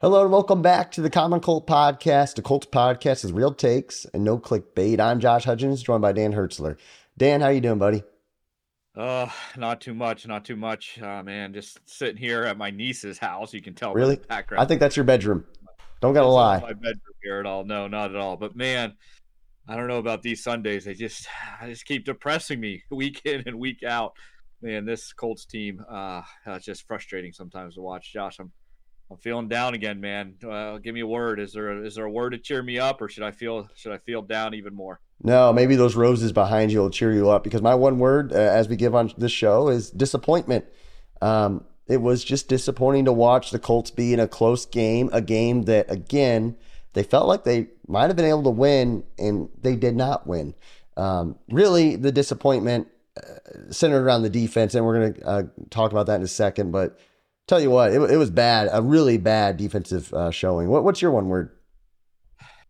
[0.00, 2.36] Hello and welcome back to the Common Colt Podcast.
[2.36, 5.00] The Colt Podcast is real takes and no clickbait.
[5.00, 6.76] I'm Josh Hudgens, joined by Dan Hertzler.
[7.16, 8.04] Dan, how you doing, buddy?
[8.96, 11.02] Uh, not too much, not too much.
[11.02, 13.52] Uh, man, just sitting here at my niece's house.
[13.52, 13.92] You can tell.
[13.92, 14.20] Really?
[14.30, 15.44] I think that's your bedroom.
[16.00, 16.60] Don't gotta lie.
[16.60, 17.64] my bedroom here at all?
[17.64, 18.36] No, not at all.
[18.36, 18.92] But man,
[19.66, 20.84] I don't know about these Sundays.
[20.84, 21.26] They just,
[21.60, 24.12] I just keep depressing me week in and week out.
[24.62, 28.12] Man, this Colts team, uh, it's just frustrating sometimes to watch.
[28.12, 28.52] Josh, I'm
[29.10, 30.34] I'm feeling down again, man.
[30.46, 31.40] Uh, give me a word.
[31.40, 33.68] Is there a, is there a word to cheer me up, or should I feel
[33.74, 35.00] should I feel down even more?
[35.22, 37.42] No, maybe those roses behind you will cheer you up.
[37.42, 40.66] Because my one word, uh, as we give on this show, is disappointment.
[41.22, 45.22] Um, it was just disappointing to watch the Colts be in a close game, a
[45.22, 46.56] game that again
[46.92, 50.54] they felt like they might have been able to win, and they did not win.
[50.96, 55.92] Um, really, the disappointment uh, centered around the defense, and we're going to uh, talk
[55.92, 56.98] about that in a second, but
[57.48, 60.68] tell you what, it, it was bad, a really bad defensive uh, showing.
[60.68, 61.50] What, what's your one word?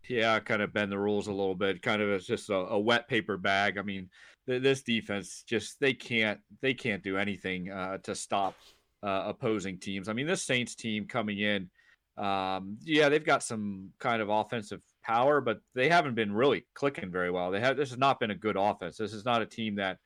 [0.09, 1.82] Yeah, kind of bend the rules a little bit.
[1.82, 3.76] Kind of it's just a, a wet paper bag.
[3.76, 4.09] I mean,
[4.46, 8.54] th- this defense just they can't they can't do anything uh, to stop
[9.02, 10.09] uh, opposing teams.
[10.09, 11.68] I mean, this Saints team coming in,
[12.16, 17.10] um, yeah, they've got some kind of offensive power, but they haven't been really clicking
[17.10, 17.51] very well.
[17.51, 18.96] They have this has not been a good offense.
[18.96, 19.98] This is not a team that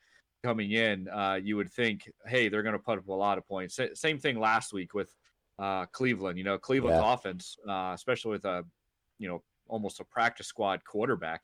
[0.43, 3.47] coming in, uh, you would think, hey, they're going to put up a lot of
[3.47, 3.79] points.
[3.79, 5.15] S- same thing last week with
[5.57, 6.37] uh, Cleveland.
[6.37, 7.13] You know, Cleveland's yeah.
[7.13, 8.63] offense, uh, especially with a,
[9.19, 11.43] you know, almost a practice squad quarterback,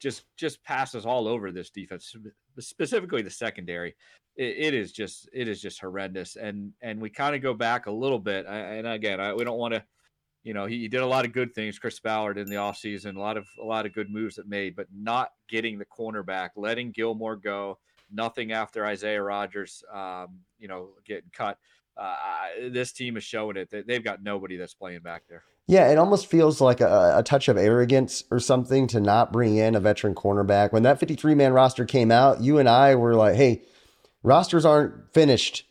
[0.00, 2.14] just just passes all over this defense,
[2.58, 3.94] specifically the secondary.
[4.36, 6.36] it, it is just it is just horrendous.
[6.36, 8.46] And and we kind of go back a little bit.
[8.46, 9.84] And again, I, we don't want to.
[10.44, 13.16] You know, he, he, did a lot of good things, Chris Ballard in the offseason,
[13.16, 16.50] a lot of a lot of good moves that made, but not getting the cornerback,
[16.56, 17.76] letting Gilmore go,
[18.12, 21.58] nothing after Isaiah Rogers, um, you know, getting cut.
[21.96, 22.14] Uh,
[22.70, 25.42] this team is showing it they've got nobody that's playing back there.
[25.66, 29.56] Yeah, it almost feels like a, a, touch of arrogance or something to not bring
[29.56, 30.72] in a veteran cornerback.
[30.72, 33.64] When that 53 man roster came out, you and I were like, hey,
[34.22, 35.66] rosters aren't finished.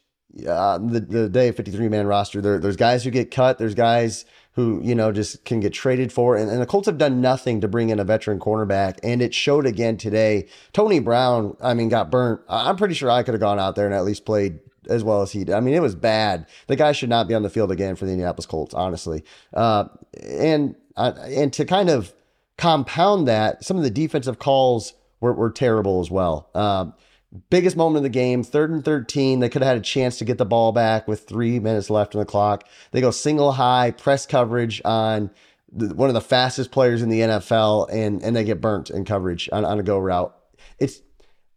[0.47, 4.25] Uh, the, the day 53 man roster, there, there's guys who get cut, there's guys
[4.57, 6.35] who, you know, just can get traded for.
[6.35, 8.97] And, and the Colts have done nothing to bring in a veteran cornerback.
[9.03, 10.47] And it showed again today.
[10.73, 12.41] Tony Brown, I mean, got burnt.
[12.49, 14.57] I'm pretty sure I could have gone out there and at least played
[14.89, 15.53] as well as he did.
[15.53, 16.47] I mean, it was bad.
[16.65, 19.23] The guy should not be on the field again for the Indianapolis Colts, honestly.
[19.53, 19.89] Uh,
[20.23, 22.11] and uh, and to kind of
[22.57, 26.49] compound that, some of the defensive calls were, were terrible as well.
[26.55, 26.87] Uh,
[27.49, 29.39] biggest moment of the game, third and 13.
[29.39, 32.15] They could have had a chance to get the ball back with three minutes left
[32.15, 32.67] on the clock.
[32.91, 35.31] They go single high press coverage on
[35.71, 39.05] the, one of the fastest players in the NFL, and and they get burnt in
[39.05, 40.35] coverage on, on a go route.
[40.79, 41.01] It's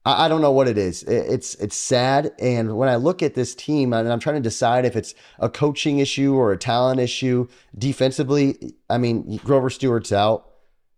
[0.05, 1.03] I, don't know what it is.
[1.03, 4.43] It, it's it's sad, and when I look at this team, and I'm trying to
[4.43, 8.75] decide if it's a coaching issue or a talent issue defensively.
[8.89, 10.47] I mean, Grover Stewart's out.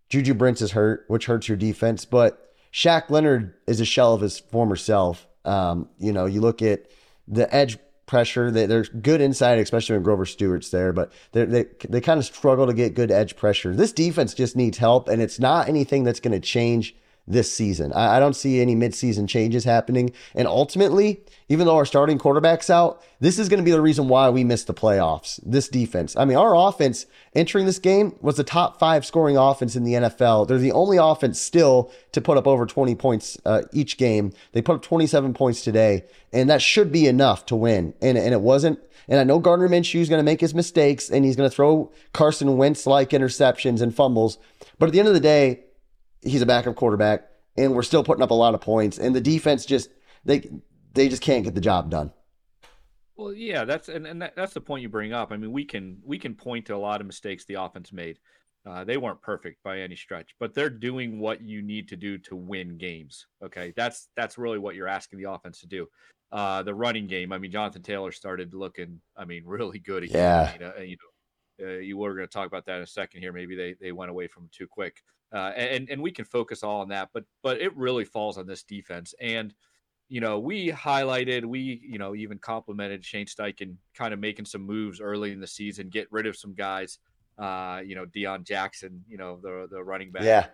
[0.09, 4.21] Juju Brents is hurt, which hurts your defense, but Shaq Leonard is a shell of
[4.21, 5.27] his former self.
[5.45, 6.87] Um, you know, you look at
[7.27, 8.49] the edge pressure.
[8.49, 12.25] They, they're good inside, especially when Grover Stewart's there, but they they they kind of
[12.25, 13.75] struggle to get good edge pressure.
[13.75, 16.95] This defense just needs help, and it's not anything that's going to change
[17.27, 17.93] this season.
[17.93, 20.11] I, I don't see any midseason changes happening.
[20.35, 24.07] And ultimately, even though our starting quarterback's out, this is going to be the reason
[24.07, 25.39] why we missed the playoffs.
[25.43, 26.15] This defense.
[26.17, 29.93] I mean, our offense entering this game was the top five scoring offense in the
[29.93, 30.47] NFL.
[30.47, 34.33] They're the only offense still to put up over 20 points uh, each game.
[34.51, 37.93] They put up 27 points today, and that should be enough to win.
[38.01, 38.79] And, and it wasn't.
[39.07, 41.55] And I know Gardner Minshew is going to make his mistakes and he's going to
[41.55, 44.37] throw Carson Wentz like interceptions and fumbles.
[44.79, 45.65] But at the end of the day,
[46.23, 48.97] he's a backup quarterback, and we're still putting up a lot of points.
[48.97, 49.89] And the defense just
[50.25, 50.49] they
[50.93, 52.11] they just can't get the job done.
[53.15, 55.31] Well, yeah, that's and, and that, that's the point you bring up.
[55.31, 58.19] I mean, we can we can point to a lot of mistakes the offense made.
[58.65, 62.17] Uh, they weren't perfect by any stretch, but they're doing what you need to do
[62.17, 63.27] to win games.
[63.43, 65.87] Okay, that's that's really what you're asking the offense to do.
[66.31, 67.31] Uh, the running game.
[67.31, 68.99] I mean, Jonathan Taylor started looking.
[69.15, 70.17] I mean, really good again.
[70.17, 70.53] Yeah.
[70.53, 71.12] You know, you know,
[71.61, 73.33] uh, you were going to talk about that in a second here.
[73.33, 75.03] Maybe they they went away from too quick
[75.33, 77.09] uh, and and we can focus all on that.
[77.13, 79.15] But but it really falls on this defense.
[79.19, 79.53] And
[80.07, 84.61] you know, we highlighted, we you know even complimented Shane Steichen kind of making some
[84.61, 86.99] moves early in the season, get rid of some guys.
[87.37, 90.23] Uh, you know, Deon Jackson, you know the the running back.
[90.23, 90.47] Yeah.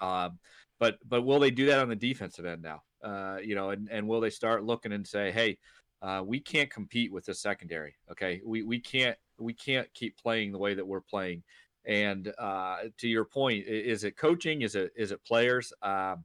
[0.00, 0.38] Um,
[0.78, 2.82] but but will they do that on the defensive end now?
[3.02, 5.58] Uh, you know, and and will they start looking and say, hey,
[6.02, 7.94] uh, we can't compete with the secondary.
[8.10, 11.42] Okay, we we can't we can't keep playing the way that we're playing.
[11.84, 14.62] And uh, to your point, is it coaching?
[14.62, 15.72] Is it is it players?
[15.82, 16.24] Um,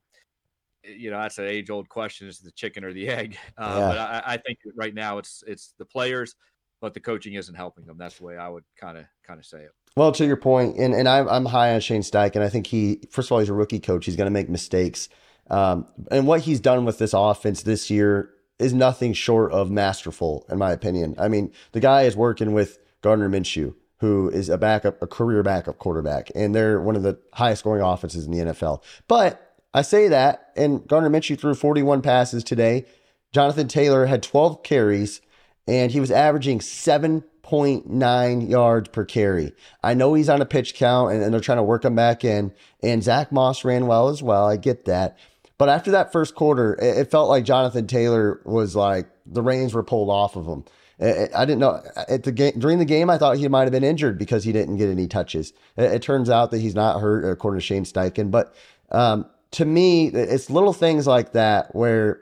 [0.83, 3.37] you know, that's an age old question: is the chicken or the egg?
[3.57, 3.87] Uh, yeah.
[3.87, 6.35] But I, I, think right now it's it's the players.
[6.81, 7.97] but the coaching isn't helping them.
[7.97, 9.71] That's the way I would kind of kind of say it.
[9.95, 12.41] Well, to your point, and, and I'm, I'm high on Shane Steichen.
[12.41, 14.05] I think he, first of all, he's a rookie coach.
[14.05, 15.09] He's going to make mistakes.
[15.49, 20.45] Um, and what he's done with this offense this year is nothing short of masterful,
[20.49, 21.15] in my opinion.
[21.17, 25.41] I mean, the guy is working with Gardner Minshew, who is a backup, a career
[25.41, 28.83] backup quarterback, and they're one of the highest scoring offenses in the NFL.
[29.07, 32.85] But I say that, and Gardner Minshew threw 41 passes today.
[33.31, 35.21] Jonathan Taylor had 12 carries,
[35.67, 39.53] and he was averaging 7.9 yards per carry.
[39.83, 42.23] I know he's on a pitch count and, and, they're trying to work him back
[42.25, 42.53] in.
[42.83, 44.45] And Zach Moss ran well as well.
[44.47, 45.17] I get that.
[45.61, 49.75] But after that first quarter, it, it felt like Jonathan Taylor was like the reins
[49.75, 50.65] were pulled off of him.
[50.99, 53.11] I didn't know at the game during the game.
[53.11, 55.53] I thought he might have been injured because he didn't get any touches.
[55.77, 58.31] It, it turns out that he's not hurt, according to Shane Steichen.
[58.31, 58.55] But
[58.89, 62.21] um, to me, it's little things like that where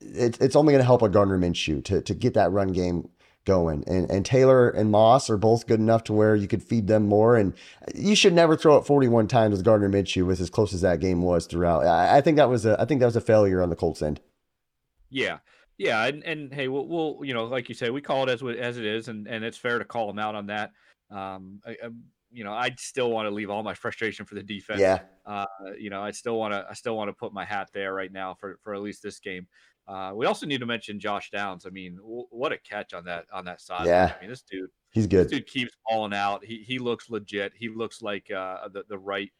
[0.00, 3.08] it, it's only going to help a Gardner Minshew to to get that run game
[3.46, 3.82] going.
[3.86, 7.06] And and Taylor and Moss are both good enough to where you could feed them
[7.06, 7.36] more.
[7.36, 7.54] And
[7.94, 11.00] you should never throw it 41 times with Gardner Minshew with as close as that
[11.00, 11.86] game was throughout.
[11.86, 14.02] I, I think that was a I think that was a failure on the Colts
[14.02, 14.20] end.
[15.08, 15.38] Yeah.
[15.78, 18.42] Yeah, and, and hey, we'll, we'll you know, like you say, we call it as
[18.42, 20.72] as it is, and, and it's fair to call them out on that.
[21.10, 21.88] Um, I, I,
[22.32, 24.80] you know, I still want to leave all my frustration for the defense.
[24.80, 25.00] Yeah.
[25.24, 25.46] Uh,
[25.78, 28.12] you know, I still want to I still want to put my hat there right
[28.12, 29.46] now for for at least this game.
[29.88, 31.64] Uh, we also need to mention Josh Downs.
[31.64, 33.86] I mean, w- what a catch on that on that side.
[33.86, 34.14] Yeah.
[34.16, 35.26] I mean, this dude, he's good.
[35.26, 36.44] This dude keeps falling out.
[36.44, 37.52] He he looks legit.
[37.54, 39.30] He looks like uh, the the right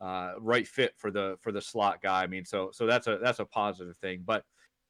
[0.00, 2.22] uh, right fit for the for the slot guy.
[2.22, 4.22] I mean, so so that's a that's a positive thing.
[4.24, 4.44] But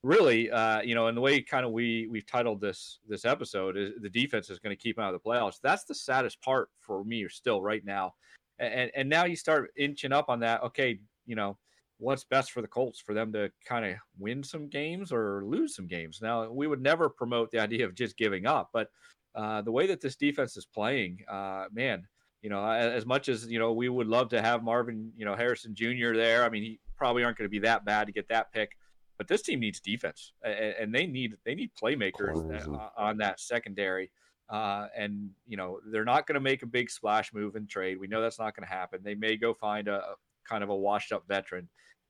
[0.04, 3.76] really, uh, you know, and the way kind of we we've titled this this episode
[3.76, 5.56] is the defense is going to keep out of the playoffs.
[5.62, 8.14] That's the saddest part for me still right now.
[8.58, 10.62] And and now you start inching up on that.
[10.62, 11.56] Okay, you know
[11.98, 15.74] what's best for the Colts for them to kind of win some games or lose
[15.74, 16.18] some games.
[16.20, 18.88] Now, we would never promote the idea of just giving up, but
[19.34, 22.06] uh, the way that this defense is playing, uh, man,
[22.42, 25.34] you know, as much as you know, we would love to have Marvin, you know,
[25.34, 26.14] Harrison Jr.
[26.14, 26.44] there.
[26.44, 28.76] I mean, he probably aren't going to be that bad to get that pick,
[29.19, 32.37] but this team needs defense, and they need they need playmakers
[32.75, 34.11] uh, on that secondary.
[34.50, 37.99] Uh, and you know they're not going to make a big splash move and trade.
[37.99, 39.00] We know that's not going to happen.
[39.02, 40.02] They may go find a,
[40.49, 41.69] kind of a washed up veteran.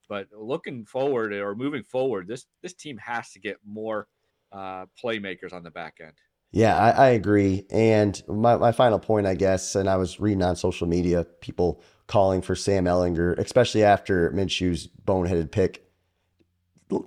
[0.09, 4.09] But looking forward or moving forward, this this team has to get more
[4.53, 6.12] uh, playmakers on the back end.
[6.53, 7.67] Yeah, I, I, agree.
[7.69, 11.83] And my, my final point, I guess, and I was reading on social media, people
[12.06, 15.85] calling for Sam Ehlinger, especially after Minshew's boneheaded pick.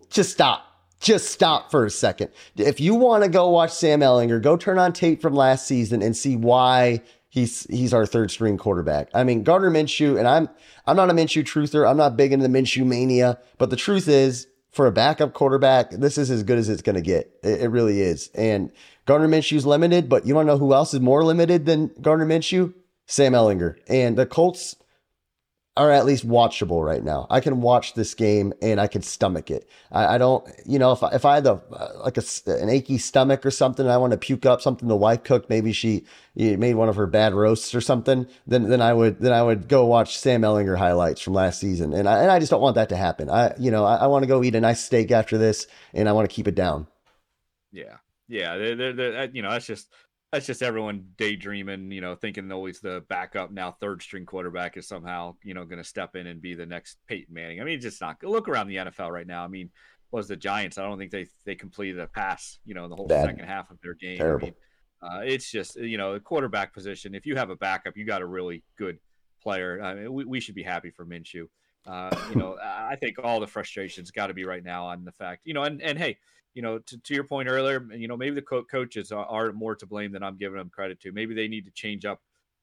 [0.10, 0.64] Just stop.
[1.00, 2.30] Just stop for a second.
[2.56, 6.02] If you want to go watch Sam Ehlinger, go turn on tape from last season
[6.02, 9.10] and see why he's he's our third string quarterback.
[9.14, 10.50] I mean, Gardner Minshew, and I'm
[10.88, 11.88] I'm not a Minshew truther.
[11.88, 15.92] I'm not big into the Minshew mania, but the truth is, for a backup quarterback,
[15.92, 17.32] this is as good as it's going to get.
[17.44, 18.30] It, it, really is.
[18.36, 18.72] And
[19.06, 22.74] Gardner Minshew's limited, but you to know who else is more limited than Gardner Minshew?
[23.08, 23.78] Sam Ehlinger.
[23.88, 24.76] And the Colts
[25.78, 27.28] are at least watchable right now.
[27.30, 29.70] I can watch this game and I can stomach it.
[29.92, 32.70] I, I don't, you know, if I, if I had a, uh, like a, an
[32.70, 36.06] achy stomach or something, I want to puke up something the wife cooked, maybe she
[36.36, 39.68] made one of her bad roasts or something, then, then I would, then I would
[39.68, 41.94] go watch Sam Ehlinger highlights from last season.
[41.94, 43.30] And I, and I just don't want that to happen.
[43.30, 46.10] I, you know, I, I want to go eat a nice steak after this and
[46.10, 46.88] I want to keep it down.
[47.72, 47.98] Yeah.
[48.28, 48.58] Yeah.
[48.58, 49.90] They're, they're, they're, you know, that's just,
[50.38, 54.88] that's just everyone daydreaming, you know, thinking always the backup now third string quarterback is
[54.88, 57.60] somehow, you know, going to step in and be the next Peyton Manning.
[57.60, 59.44] I mean, it's just not look around the NFL right now.
[59.44, 59.72] I mean,
[60.12, 60.78] was the Giants?
[60.78, 63.26] I don't think they they completed a pass, you know, the whole Bad.
[63.26, 64.20] second half of their game.
[64.20, 64.52] Terrible.
[65.02, 67.16] I mean, uh, it's just you know the quarterback position.
[67.16, 69.00] If you have a backup, you got a really good
[69.42, 69.82] player.
[69.82, 71.48] I mean, we, we should be happy for Minshew.
[71.88, 75.12] Uh, you know, I think all the frustrations got to be right now on the
[75.12, 76.18] fact, you know, and and hey,
[76.54, 79.54] you know, to, to your point earlier, you know, maybe the co- coaches are, are,
[79.54, 81.12] more to blame than I'm giving them credit to.
[81.12, 82.20] Maybe they need to change up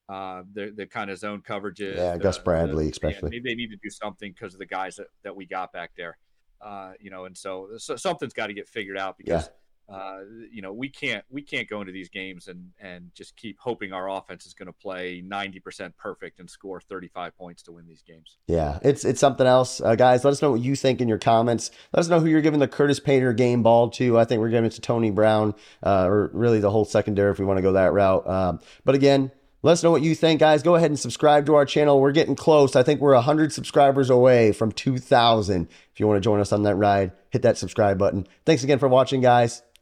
[0.09, 1.95] uh, the the kind of zone coverages.
[1.95, 3.31] Yeah, Gus Bradley, the, especially.
[3.31, 5.91] Maybe they need to do something because of the guys that, that we got back
[5.97, 6.17] there.
[6.61, 9.45] Uh, you know, and so, so something's got to get figured out because.
[9.45, 9.51] Yeah
[9.87, 10.19] uh,
[10.51, 13.93] you know, we can't we can't go into these games and and just keep hoping
[13.93, 18.01] our offense is going to play 90% perfect and score 35 points to win these
[18.01, 18.37] games.
[18.47, 20.25] Yeah, it's it's something else, uh, guys.
[20.25, 21.69] Let us know what you think in your comments.
[21.93, 24.17] Let us know who you're giving the Curtis Painter game ball to.
[24.17, 27.37] I think we're giving it to Tony Brown, uh, or really the whole secondary if
[27.37, 28.27] we want to go that route.
[28.27, 29.31] Um, but again.
[29.63, 30.61] Let us know what you think, guys.
[30.61, 31.99] Go ahead and subscribe to our channel.
[31.99, 32.75] We're getting close.
[32.75, 35.67] I think we're 100 subscribers away from 2,000.
[35.91, 38.27] If you want to join us on that ride, hit that subscribe button.
[38.45, 39.63] Thanks again for watching, guys